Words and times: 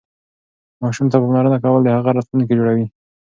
ماشوم 0.81 1.07
ته 1.11 1.17
پاملرنه 1.21 1.57
کول 1.63 1.81
د 1.83 1.89
هغه 1.97 2.09
راتلونکی 2.17 2.53
جوړوي. 2.59 2.85